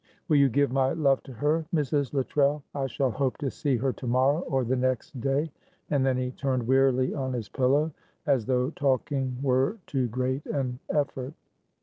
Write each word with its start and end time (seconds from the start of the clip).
Will 0.27 0.37
you 0.37 0.49
give 0.49 0.71
my 0.71 0.93
love 0.93 1.21
to 1.21 1.33
her, 1.33 1.63
Mrs. 1.71 2.11
Luttrell? 2.11 2.63
I 2.73 2.87
shall 2.87 3.11
hope 3.11 3.37
to 3.37 3.51
see 3.51 3.77
her 3.77 3.93
to 3.93 4.07
morrow 4.07 4.39
or 4.49 4.63
the 4.63 4.75
next 4.75 5.21
day," 5.21 5.51
and 5.91 6.03
then 6.03 6.17
he 6.17 6.31
turned 6.31 6.65
wearily 6.65 7.13
on 7.13 7.33
his 7.33 7.49
pillow, 7.49 7.91
as 8.25 8.47
though 8.47 8.71
talking 8.71 9.37
were 9.43 9.77
too 9.85 10.07
great 10.07 10.43
an 10.47 10.79
effort. 10.91 11.33